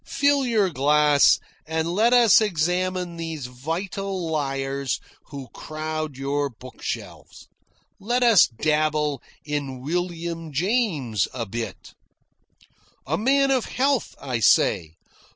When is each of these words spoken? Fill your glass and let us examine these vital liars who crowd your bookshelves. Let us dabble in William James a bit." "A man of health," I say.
Fill 0.07 0.47
your 0.47 0.71
glass 0.71 1.37
and 1.67 1.93
let 1.93 2.11
us 2.11 2.41
examine 2.41 3.17
these 3.17 3.45
vital 3.45 4.31
liars 4.31 4.99
who 5.25 5.47
crowd 5.53 6.17
your 6.17 6.49
bookshelves. 6.49 7.47
Let 7.99 8.23
us 8.23 8.47
dabble 8.47 9.21
in 9.45 9.79
William 9.79 10.51
James 10.51 11.27
a 11.35 11.45
bit." 11.45 11.93
"A 13.05 13.15
man 13.15 13.51
of 13.51 13.65
health," 13.65 14.15
I 14.19 14.39
say. 14.39 14.95